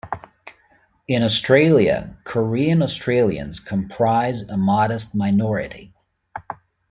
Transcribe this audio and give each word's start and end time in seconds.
In 1.07 1.21
Australia, 1.21 2.17
Korean 2.23 2.81
Australians 2.81 3.59
comprise 3.59 4.49
a 4.49 4.57
modest 4.57 5.13
minority. 5.13 5.93